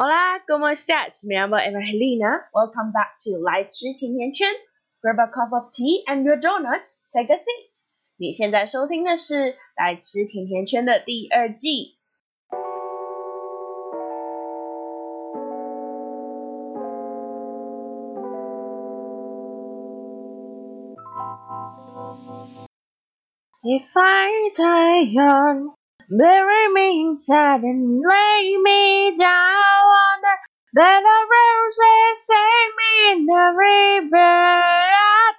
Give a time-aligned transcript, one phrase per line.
[0.00, 1.24] Hola, ¿cómo estás?
[1.24, 2.50] Me llamo Evangelina.
[2.52, 4.48] Welcome back to 来吃甜甜圈。
[5.00, 7.00] Grab a cup of tea and your donuts.
[7.10, 7.86] Take a seat.
[8.18, 9.34] 你现在收听的是《
[9.76, 11.96] 来吃甜甜圈》的第二季。
[23.68, 25.74] If I die young,
[26.11, 30.35] bury me inside and lay me down on the
[30.73, 34.51] bed of roses, save me in the river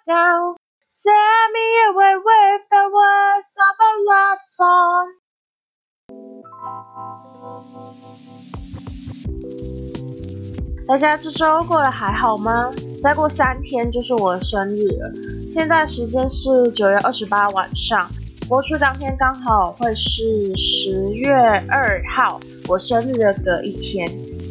[0.07, 0.57] down,
[0.89, 5.09] Send me away with the words of a love song.
[10.87, 12.71] 大家这周过得还好吗？
[13.03, 15.11] 再过三天就是我的生日了。
[15.51, 18.07] 现在时间是九月二十八晚上，
[18.53, 21.33] 播出当天刚好会是十月
[21.71, 22.39] 二号，
[22.69, 24.07] 我生日的隔一天。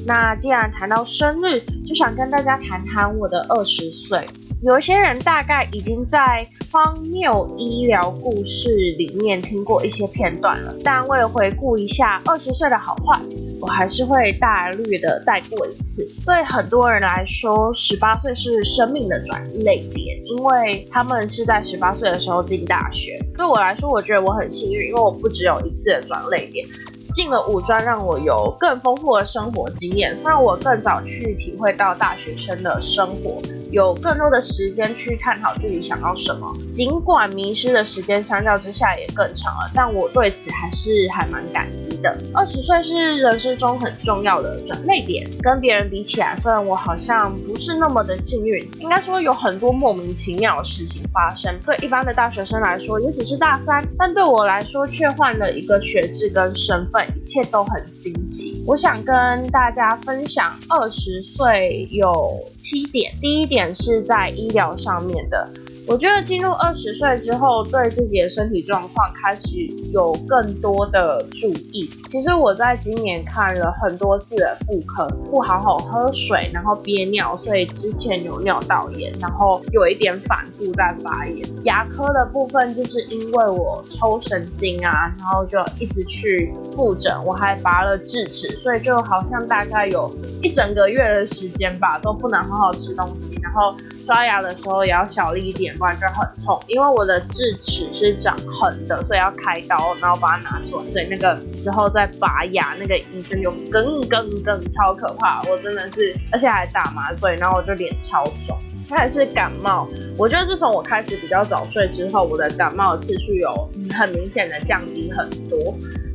[0.08, 4.28] 那既然谈到生日，就想跟大家谈谈我的二十岁。
[4.64, 13.20] 有一些人大概已经在荒谬医疗故事里面听过一些片段了，但为了回顾一下二十岁的好坏，
[13.59, 16.08] 我还是会大略的带过一次。
[16.23, 23.18] 对很多人来说，十八岁是生命的转泪点，因为他们是在十八岁的时候进大学。
[23.36, 26.68] 对我来说，我觉得我很幸运，因为我不只有一次的转泪点。
[27.12, 36.53] 进了五专，让我有更丰富的生活经验，让我更早去体会到大学生的生活，有更多的时间去探讨自己想要什么。
[36.70, 42.18] 尽管迷失的时间相较之下也更长了，但我对此还是还蛮感激的。
[42.34, 51.53] 二十岁是人生中很重要的转捩点，跟别人比起来，虽然我好像不是那么的幸运，应该说有很多莫名其妙的事情发生。
[51.66, 57.00] 对一般的大学生来说，也只是大三，但对我来说却换了一个学制跟身份。
[57.05, 58.63] 一切都很新奇。
[58.66, 63.13] 我想跟大家分享二十岁有七点。
[63.21, 65.52] 第一点是在医疗上面的。
[65.88, 69.50] 我觉得进入二十岁之后，对自己的身体状况开始
[69.92, 71.90] 有更多的注意。
[72.08, 81.46] 其实我在今年看了很多次的妇科，不好好喝水，然后憋尿，所以之前有尿道炎，然后有一点反复在发炎。
[81.64, 90.09] 牙科的部分就是因为我抽神经啊，然后就一直去复诊，我还拔了智齿，所以就好像大概有
[90.41, 93.75] 一整个月的时间吧，都不能好好吃东西，然后
[94.11, 95.73] 刷牙的时候也要小力一点。
[95.77, 100.91] 不然就很痛，因为我的智齿是长横的，所以要开刀，然后把它拿出来。
[100.91, 108.57] 所以那个时候在拔牙，那个医生就更更更超可怕，我真的是，而且还打麻醉，然后我就脸超肿。
[108.89, 115.57] 开始是感冒，我觉得自从我开始比较早睡之后，我的感冒次数有很明显的降低很多。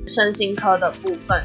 [0.06, 1.42] 身心科的部分。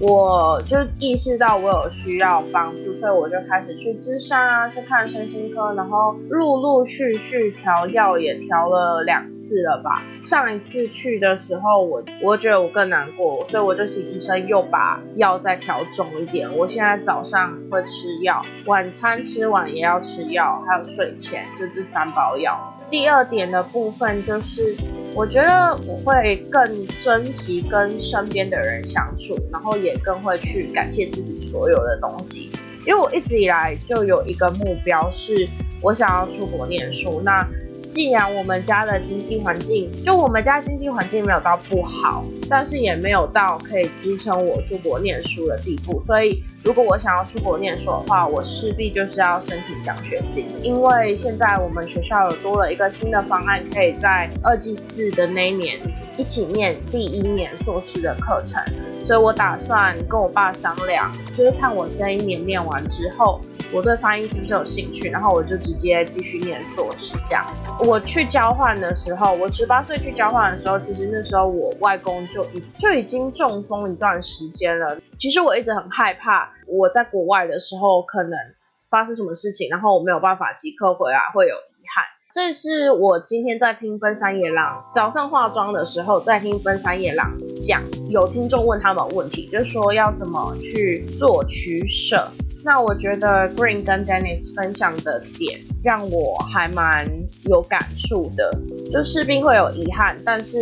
[0.00, 10.02] 我就意识到我有需要帮助，所以我就开始去智商啊，去看身心科，然后陆陆续续调药也调了两次了吧。
[10.20, 16.56] 上一次去的时候，我我觉得我更难过，所以我就请医生又把药再调重一点。
[16.56, 22.74] 我现在早上会吃药，晚餐吃完也要吃药，还有睡前就这三包药。
[22.90, 24.76] 第二点的部分就是。
[25.16, 32.50] 我觉得我会更珍惜跟身边的人相处，然后也更会去感谢自己所有的东西。
[32.84, 35.48] 因为我一直以来就有一个目标，是
[35.80, 37.22] 我想要出国念书。
[37.24, 37.48] 那
[37.88, 46.42] 既然我们家的经济环境，就我们家经济环境没有到不好，但是也没有到可以支撑我出国念书的地步，所以。
[46.64, 55.78] 如果我想要出国念书的话，我势必就是要申请奖学金，因为现在我们学校有多了一个新的方案，可以在二季四的那一年
[56.16, 58.62] 一起念第一年硕士的课程，
[59.04, 63.42] 所以我打算跟我爸商量，就是看我这一年念完之后。
[63.74, 65.10] 我对翻译是不是有兴趣？
[65.10, 67.12] 然后我就直接继续念硕士。
[67.26, 67.44] 这样，
[67.80, 74.96] 我去交换的时候，我十八岁去交换的时候，其实那时候我外公就已就已经中风一段时间了。
[75.18, 78.38] 其实我一直很害怕，我在国外的时候可能
[78.88, 81.56] 发生什么事情，然后我没有办法即刻回来，会有。
[82.34, 92.28] 这是我今天在听分三野狼早上化妆的时候，在听分三野狼讲，有听众问他们问题，就是说要怎么去做取舍。
[92.64, 97.08] 那我觉得 Green 跟 Dennis 分享的点让我还蛮
[97.44, 98.52] 有感触的，
[98.90, 100.58] 就士兵会有遗憾，但是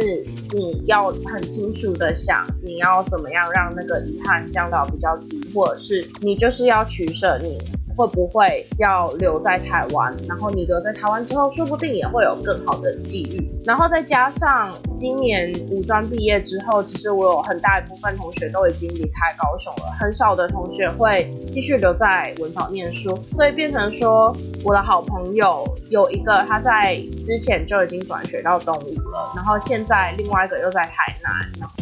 [0.52, 7.58] 你要很清楚的想，你要怎么样让那个遗憾降到比较低，或者是你就是要取舍，你
[7.96, 10.14] 会不会要留在台湾？
[10.26, 13.50] 然后你留在台湾之后，说不定也会有更好的机遇。
[13.64, 24.34] 然后再加上今年五专毕业之后，其实我有很大一部分同学都已经离开高雄了，很少的同学会继续留在文藻念书，所以变成说
[24.64, 31.32] 我的好朋友有一个他在之前就已经转学到东吴了，然后现在另外一个又在台南，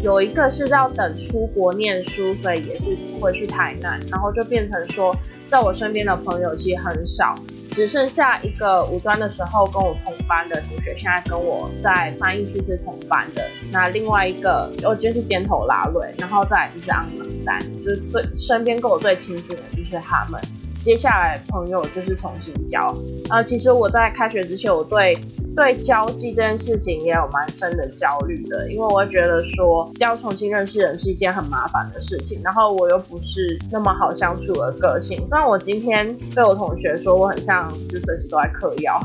[0.03, 5.17] 有一个是要等出国念书，所以也是会去台南，然后就变成说。
[5.51, 7.35] 在我身边的朋友其实很少，
[7.71, 13.45] 只剩下一个五专的时候跟我同班的同学，现在跟我在翻译室是同班的。
[13.73, 20.41] 那另外一个，我就是尖头拉瑞，然后再就是昂唐丹，就是最身边跟我最亲近的就是他们。
[20.83, 22.95] 接下来朋友就是重新交。
[23.31, 25.19] 呃，其实我在开学之前，我对。
[25.57, 35.19] 对交际这件事情也有蛮深的焦虑的，因为我会觉得说要重新认识人是一件很麻烦的事情，然后我又不是那么好相处的个性。
[35.29, 39.01] 虽然我今天被我同学说我很像，就随时都在嗑药，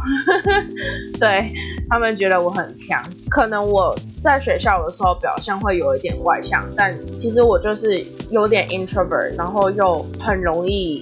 [1.20, 1.50] 对
[1.90, 3.04] 他们觉得我很强。
[3.28, 11.02] 可能我在学校的时候表现会有一点外向，但其实我就是有点 introvert，然后又很容易。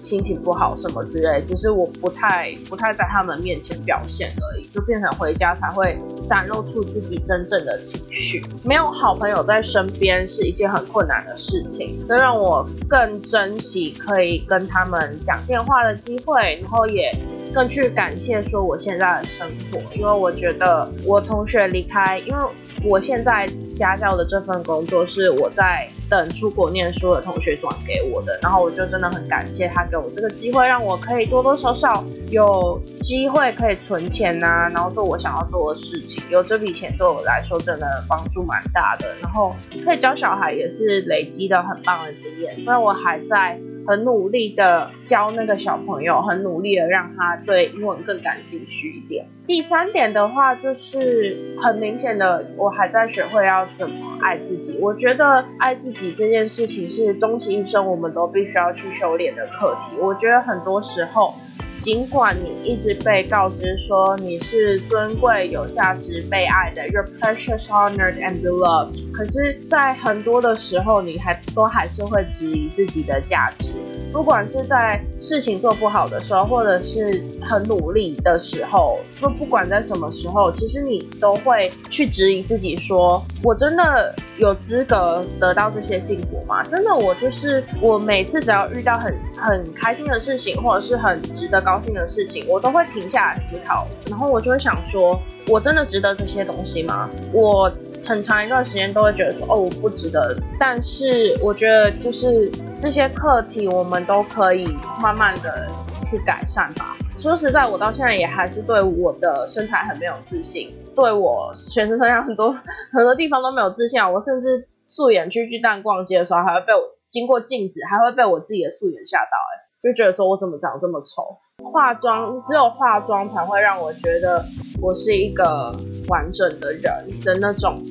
[0.00, 8.42] 心情不好什么之类，只是我不太不太在他们面前表现而已，就变成回家才会展露出自己真正的情绪。
[8.64, 17.12] 没有好朋友在身边是一件很困难的事情，这让我更珍惜可以跟他们讲电话的机会，然后也
[17.52, 22.44] 更去感谢说我现在的生活，因为我觉得我同学离开，因为。
[22.82, 36.24] 我现在家教的这份工作是我在等出国念书的同学转给我的，然后我就真的很感谢他给我这个机会，让我可以多多少少有机会可以存钱呐，然后做我想要做的事情。
[36.30, 39.54] 有这笔钱对我来说真的帮助蛮大的，然后
[39.84, 42.64] 可以教小孩也是累积的很棒的经验。
[42.64, 43.60] 所以我还在。
[43.86, 49.26] 很努力的教那个小朋友，很努力的让他对英文更感兴趣一点。
[49.46, 54.78] 第三点的话，就是很明显的，我还在学会要怎么爱自己。
[54.80, 59.98] 我觉得爱自己这件事情是终其一生我们都必须要去修炼的课题。
[60.00, 61.34] 我觉得很多时候。
[61.80, 73.70] 尽管你一直被告知说你是尊贵、有价值、被爱的，you're precious, honored and beloved，可是，在很多的时候，你还都还是会质疑自己的价值。
[74.12, 86.62] 不管是在事情做不好的时候，或者是很努力的时候，就不管在什么时候，其实你都会去质疑自己，说我真的有资格得到这些幸福吗？
[86.62, 97.08] 真的，我就是我每次只要遇到很很开心的事情，或者是很值得高兴的事情，我都会停下来思考，然后我就会想说，我真的值得这些东西吗？
[97.32, 97.72] 我
[98.06, 100.36] 很长一段时间都会觉得说，哦，我不值得。
[100.58, 105.66] 但是我觉得，就是这些课题，我们都可以慢慢的
[106.04, 106.96] 去改善吧。
[107.18, 112.50] 说实在，我到现在也还是对我的身材很没有自信，对我全身上下很多
[112.92, 114.08] 很多地方都没有自信啊。
[114.08, 119.68] 我甚至素颜去巨蛋逛街的时候，还会被我经过镜子，还会被我自己的素颜吓到，哎。
[119.82, 121.38] 就觉得说我怎么长这么丑，
[121.72, 124.44] 化妆只有化妆才会让我觉得
[124.78, 125.74] 我是一个
[126.08, 127.82] 完整的人的那种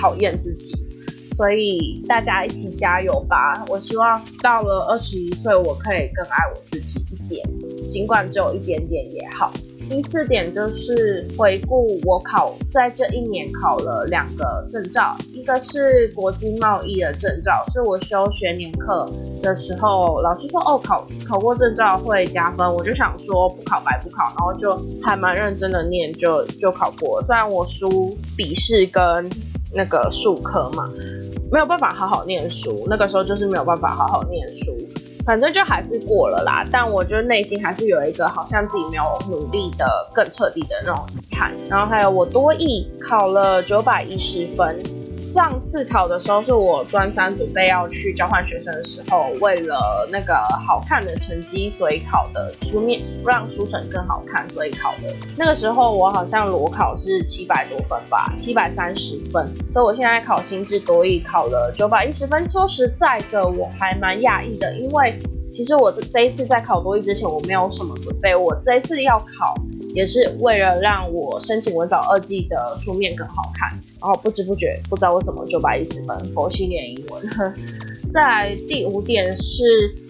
[0.00, 0.72] 讨厌自己，
[1.34, 3.52] 所以大家一起加油吧！
[3.68, 7.46] 我希望到了二十一岁，我可以更爱我自己一点，
[7.90, 9.52] 尽管只有一点点也好。
[9.90, 19.04] 第四点就是回顾我考在这一年考了两个证照，一个是国际贸易的证照，是我修学年课
[19.42, 24.70] 的时候，老师说哦考考过证照会加分，我就想说不考白不考，然后就
[25.02, 27.20] 还蛮认真的念，就就考过。
[27.26, 29.28] 虽然我输笔试跟
[29.74, 30.88] 那个数科嘛，
[31.50, 34.78] 没有办法好好念书，那个时候就是没有办法好好念书。
[35.24, 41.52] 反正就还是过了啦，但我觉得内心还是有一个好像自己没有努力的更彻底的那种遗憾。
[41.68, 44.78] 然后还有我多艺考了九百一十分。
[45.20, 50.34] 上次考的时候是我专三准备要去交换学生的时候，为了那个
[50.66, 55.14] 好看的成绩，所以考的书面让书程更好看，所以考的。
[55.36, 59.46] 那个时候我好像裸考是七百多分吧，七百三十分。
[59.72, 62.48] 所以我现在考心智多艺考了九百一十分。
[62.48, 65.20] 说实在的，我还蛮讶异的，因为
[65.52, 69.54] 其实我这一次在考多艺之前我没有什么准备，我这一次要考。
[69.94, 73.70] 也是为了让我申请文藻二季的书面更好看，
[74.00, 77.22] 然后不知不觉不知道为什么就把一十分佛系练英文。
[78.12, 79.62] 再来第五点是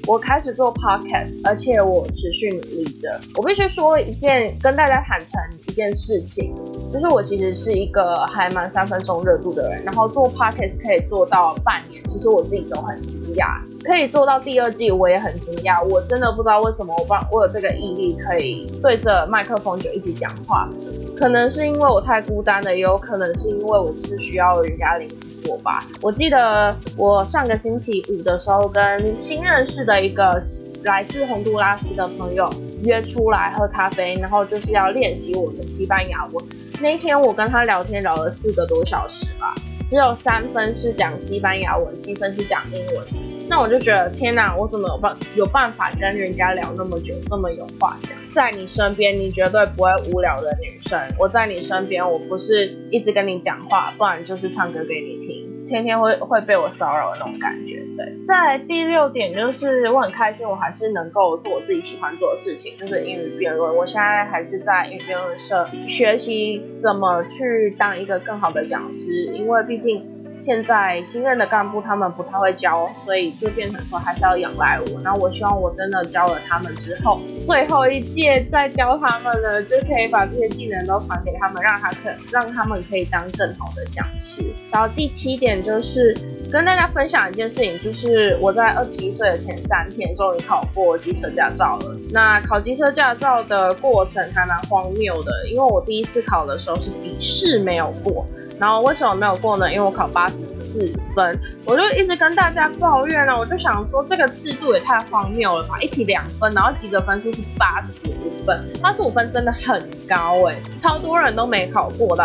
[0.07, 3.21] 我开始做 podcast，而且我持续努力着。
[3.37, 6.55] 我必须说一件跟大家坦诚一件事情，
[6.91, 13.61] 就是我其实是一个还蛮三分钟热度的人，然后做 podcast 可以做到半年，其实我自己都很惊讶。
[13.85, 15.83] 可以做到第二季，我也很惊讶。
[15.83, 20.69] 我真的不知道为什么我帮我有这个毅力，可以对着麦克风就一直讲话。
[21.17, 25.19] 可能是因为我太孤单了，也有可能是因为我是需要人家聆听
[25.51, 25.81] 我吧。
[26.03, 30.41] 我记得我上个星期五的时候，跟新认识的一个
[30.85, 32.51] 来自洪都拉斯的朋友
[32.83, 36.45] 约出来喝咖啡，然后就是要练习我的西班牙文。
[36.83, 39.55] 那天我跟他聊天聊了四个多小时吧。
[39.89, 43.40] 只有三分是讲西班牙文，七分是讲英文。
[43.51, 48.17] 那我就觉得天哪，我怎么有办有办法跟人家聊那么久，这么有话讲？
[48.33, 50.97] 在你身边，你绝对不会无聊的女生。
[51.19, 55.65] 我在你身边，我不是一直跟你讲话，不然就是唱歌给你听。
[55.67, 58.17] 天天会会被我骚扰的那种感觉，对。
[58.27, 63.77] 在第六点就是我很开心，我还是能够做我自己喜欢做的事情，就是英语辩论。
[63.77, 70.07] 我现在还是在英语辩论社学习怎么去当一个更好的讲师，因为毕竟。
[70.41, 75.01] 现在新任的干部他们不太会教，所以就变成说还是要仰赖我。
[75.03, 84.43] 那我希望我真的教了他们之后，最后一届再教他们呢，就可以把这些技能都传给他们，让他可让他们可以当更好的讲师。
[84.73, 86.17] 然后第七点就是
[86.51, 91.97] 跟大家分享一件事情，就是我在二十一岁的前三天终于考过机车驾照了。
[92.13, 98.25] 那考机车驾照的过程还蛮荒谬的，因为我第一次考的时候是笔试没有过。
[98.59, 99.73] 然后为什么没有过呢？
[99.73, 103.37] 因为我考八四分，我就一直跟大家抱怨了。
[103.37, 105.79] 我就想说，这个制度也太荒谬了吧！
[105.81, 112.25] 一题两分，然后及格分数是八十五分，八十五分真的很高哎，超多人都没考过的。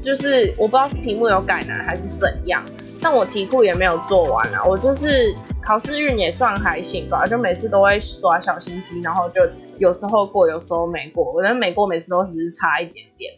[0.00, 2.64] 就是我不知道题目有改难还是怎样，
[3.00, 4.64] 但我题库也没有做完啊。
[4.64, 9.40] 我就是考试运也算还行吧，就每次都会耍小心机，然后就
[9.78, 11.32] 有时候过，有时候没过。
[11.32, 13.32] 我觉得没过每次都只是差一点点。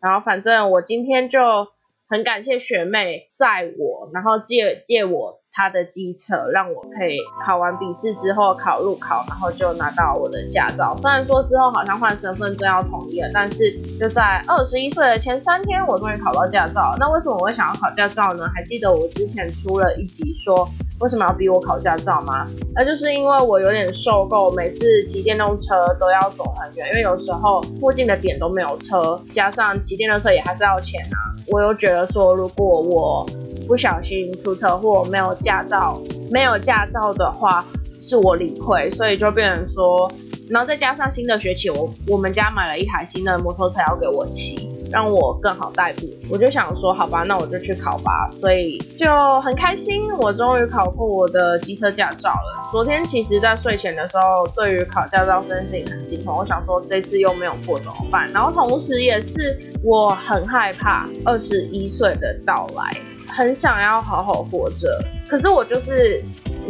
[0.00, 1.68] 然后反正我今天就。
[2.08, 10.96] 很感谢学妹载我，然后借借我他的机车，让我可以考完笔试之后考路考，然后就拿到我的驾照。
[11.02, 16.94] 虽然说之后好像换身份证要统一了，但是就在二十一岁的前三天，我终于考到驾照。
[17.00, 18.48] 那为什么我会想要考驾照呢？
[18.54, 20.68] 还记得我之前出了一集说
[21.00, 22.46] 为什么要逼我考驾照吗？
[22.72, 31.34] 那就是因为我有点受够每次骑电动车都要走很远，因为有时候附近的点都没有车，加上骑电动车也还是要钱啊。
[31.48, 33.26] 我又觉得说，如果我
[33.68, 36.00] 不小心出车祸，没有驾照，
[36.32, 37.64] 没有驾照的话，
[38.00, 40.10] 是我理亏，所以就变成说，
[40.48, 44.74] 然后再加上新的学期，我我们家买了一台新的摩托车要给我骑。
[44.90, 49.06] 让我更好代步，我就想说，好吧，那我就去考吧，所以就
[49.42, 52.70] 很开心，我终于考过我的机车驾照了。
[52.72, 58.30] 昨天其实，在睡前的时候，对于考驾照这件事情很惊慌，我想说这次又没有过怎么办？
[58.30, 62.90] 然后同时也是我很害怕二十一岁的到来，
[63.38, 66.20] 很想要好好活着，可是我就是。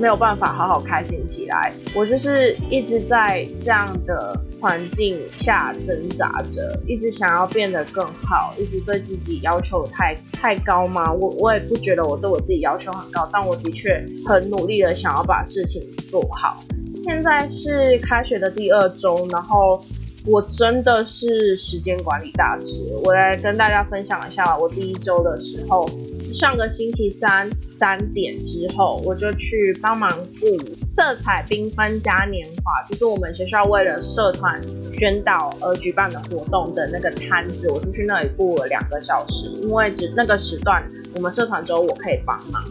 [0.01, 11.13] 没有办法好好开心起来，我就是一直在这样的环境下挣扎着，一直想要变得更好，一直对自己要求太太高吗？
[11.13, 16.63] 我我也不觉得我对我自己要求很高，但我的确很努力的想要把事情做好。
[17.01, 19.83] 现在是开学的第二周，然后。
[20.27, 22.81] 我真的是时间管理大师。
[23.05, 25.89] 我来跟大家分享一下，我第一周的时候，
[26.33, 30.47] 上个星期三三点之后，我就去帮忙布
[30.89, 34.61] 色彩缤纷嘉年华，就是我们学校为了社团
[34.93, 40.83] 宣导而举办的活动的那个摊子，我就去那里布了两个小时，因为只那个时段
[41.15, 42.63] 我们社团只有我可以帮忙，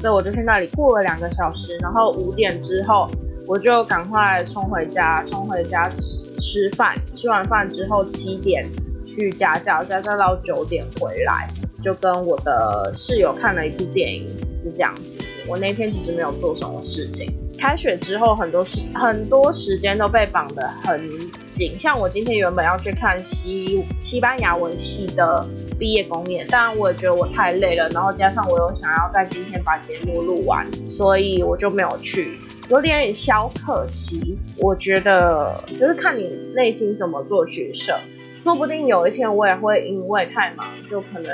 [0.00, 3.10] 所以我就去那里布了两个小时，然后五点之后
[3.46, 6.24] 我就赶快冲回家，冲回家吃。
[6.36, 8.68] 吃饭，吃完饭之后七点
[9.06, 11.48] 去家教，家教到九点回来，
[11.84, 14.26] 就跟我的室友看了一部电影，
[14.64, 15.18] 是这样子。
[15.46, 17.30] 我那天其实没有做什么事情。
[17.58, 21.08] 开学之后，很多时很多时间都被绑得很
[21.50, 21.78] 紧。
[21.78, 25.46] 像我今天原本要去看西西班牙文系的
[25.78, 32.38] 毕业公演，当然我也觉得我太累了，然后加上我又想要在今天把节目录完，所以我就没有去。
[32.70, 36.24] 有点小可惜，我觉得就是看你
[36.54, 38.00] 内心怎么做取舍，
[38.42, 41.30] 说不定有一天我也会因为太忙，就可能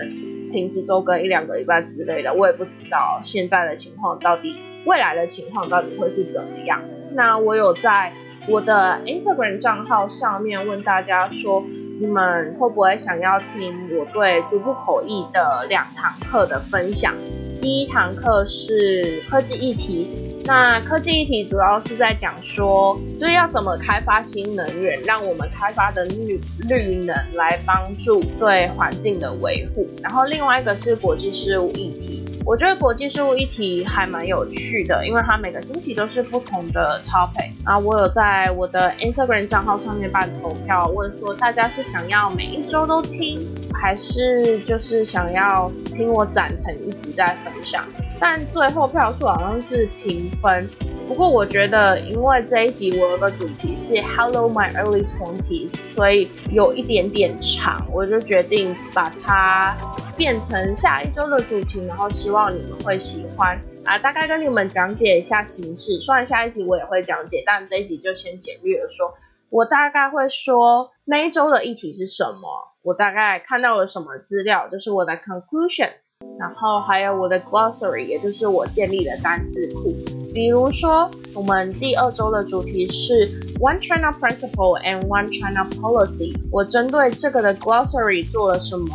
[0.51, 6.83] 停止周更一两个礼拜之类的，我也不知道现在的情况到底，未来的情况到底会是怎么样。
[7.13, 8.13] 那我有在
[8.49, 11.63] 我的 Instagram 账号上面问大家说，
[12.01, 17.15] 你们会不会想要听我对逐步口译的两堂课的分享？
[17.61, 20.30] 第一堂课是科技议题。
[20.45, 29.87] 那科技议题主要是在讲说，就是要怎么开发新能源，让我们开发的绿绿能来帮助对环境的维护。
[30.03, 37.51] 然后另外一个是国际事务议题，我觉得国际事务议题还蛮有趣的，因为它每个星期都是不同的 topic。
[37.65, 47.85] 然后我有在我的 Instagram 账号上面办投票，问说大家是想要每一周都听，还是就是想要听我攒成一集再分享。
[48.21, 50.69] 但最后票数好像是平分。
[51.09, 59.77] 不过我觉得，因为这一集我有个主题是 Hello My Early Twenties，所以有一点点长，我就决定把它
[60.17, 63.99] 变成下一周的主题，然后希望你们会喜欢啊。
[63.99, 69.15] 大概跟你们讲解一下形式，虽然下一集我也会讲解，但这一集就先简略的说。
[69.49, 75.91] 我大概会说那一周的议题是什么，我大概看到了什么资料，就是我的 conclusion。
[76.39, 79.95] 然后还有我的 glossary，也就是我建立的单字库。
[80.35, 86.35] 比如说，我们第二周的主题是 One China Principle and One China Policy。
[86.51, 88.89] 我针对这个的 glossary 做了什么？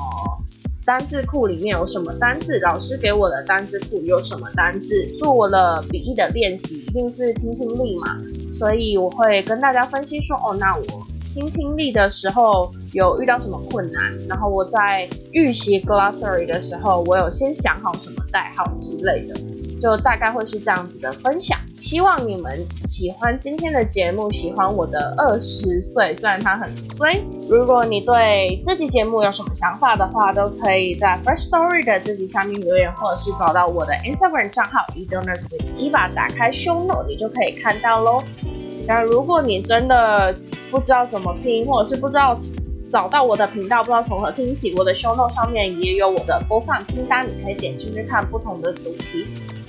[0.85, 2.59] 单字库里面有什么单字？
[2.59, 4.95] 老师给我的单字库有什么单字？
[5.19, 8.17] 做了笔译的练习，一定是听听力嘛。
[8.53, 10.83] 所以我会跟大家分析说，哦，那我。
[11.35, 14.01] 听听力的时候有遇到什么困难？
[14.29, 19.35] 然后我在预习 glossary 的时候，我有先想好什么代号之类的，
[19.81, 21.59] 就大概会是这样子的分享。
[21.75, 27.21] 希望你们喜欢今天的节目，喜欢我的二十岁，虽然它很衰。
[27.49, 37.05] 如果你对这期节目有什么想法的话，都可以在 First Story 的这集下面留言，或者是找到我的 Instagram 账号 e d o n a t with Eva，打开 Show not
[37.09, 38.23] 你就可以看到喽。
[38.87, 40.33] 那如果你真的
[40.75, 42.37] 不知道怎么拼，或者是不知道
[42.89, 49.25] 找到我的频道，不知道从何听起，我的 show note 上面也有我的播放清单，你可以点进去看不同的主题。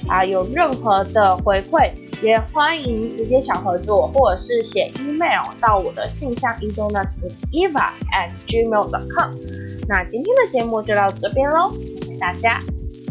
[0.08, 9.36] 啊，有任何的回馈，也欢迎直接小合作，或者是写 email 到我的信箱 e d o n u t eva at gmail.com。
[9.88, 12.60] 那今天的节目就到这边喽，谢谢大家。